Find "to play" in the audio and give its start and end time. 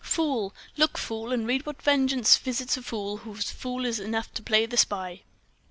4.33-4.65